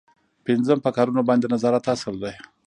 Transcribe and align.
پنځم 0.45 0.77
په 0.85 0.89
کارونو 0.97 1.21
باندې 1.29 1.45
د 1.47 1.51
نظارت 1.53 1.83
اصل 1.93 2.15
دی. 2.23 2.35